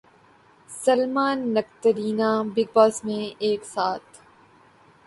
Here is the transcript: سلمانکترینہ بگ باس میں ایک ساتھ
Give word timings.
سلمانکترینہ 0.69 2.31
بگ 2.53 2.69
باس 2.73 3.03
میں 3.05 3.23
ایک 3.39 3.65
ساتھ 3.65 4.09